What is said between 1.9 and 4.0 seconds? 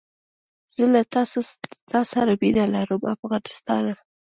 تاسره مینه لرم افغانستانه